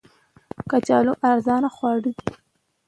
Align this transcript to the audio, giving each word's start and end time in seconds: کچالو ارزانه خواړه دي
کچالو 0.69 1.13
ارزانه 1.31 1.69
خواړه 1.75 2.01
دي 2.15 2.31